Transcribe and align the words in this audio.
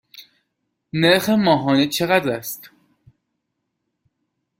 نرخ 0.93 1.29
ماهانه 1.29 1.87
چقدر 1.87 2.29
است؟ 2.31 2.71